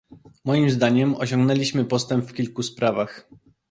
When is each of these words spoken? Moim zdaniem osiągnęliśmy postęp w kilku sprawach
Moim 0.45 0.69
zdaniem 0.69 1.15
osiągnęliśmy 1.15 1.85
postęp 1.85 2.25
w 2.25 2.33
kilku 2.33 2.63
sprawach 2.63 3.29